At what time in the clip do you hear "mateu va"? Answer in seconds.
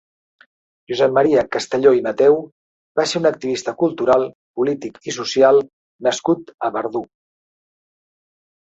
2.07-3.07